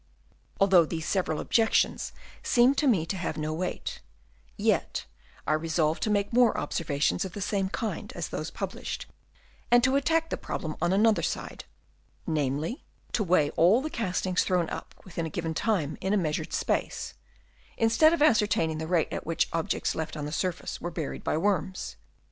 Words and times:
Although 0.59 0.85
these 0.85 1.05
several 1.07 1.39
objections 1.39 2.11
seemed 2.41 2.75
to 2.79 2.87
me 2.87 3.05
to 3.05 3.15
have 3.17 3.37
no 3.37 3.53
weight, 3.53 3.99
yet 4.57 5.05
I 5.45 5.53
resolved 5.53 6.01
to 6.01 6.09
make 6.09 6.33
more 6.33 6.57
observations 6.57 7.23
of 7.23 7.33
the 7.33 7.39
same 7.39 7.69
kind 7.69 8.11
as 8.15 8.29
those 8.29 8.49
published, 8.49 9.05
and 9.69 9.83
to 9.83 9.95
attack 9.95 10.31
the 10.31 10.37
problem 10.37 10.75
on 10.81 10.91
another 10.91 11.21
side; 11.21 11.65
namely, 12.25 12.83
to 13.11 13.23
weigh 13.23 13.51
all 13.51 13.79
the 13.79 13.91
cast 13.91 14.25
ings 14.25 14.41
thrown 14.43 14.71
up 14.71 14.95
within 15.05 15.27
a 15.27 15.29
given 15.29 15.53
time 15.53 15.99
in 16.01 16.13
a 16.13 16.17
measured 16.17 16.51
space, 16.51 17.13
instead 17.77 18.11
of 18.11 18.23
ascertaining 18.23 18.79
the 18.79 18.87
rate 18.87 19.13
at 19.13 19.27
which 19.27 19.49
objects 19.53 19.93
left 19.93 20.17
on 20.17 20.25
the 20.25 20.31
surface 20.31 20.81
were 20.81 20.89
buried 20.89 21.23
by 21.23 21.37
worms. 21.37 21.95